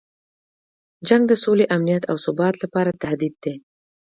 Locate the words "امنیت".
1.75-2.03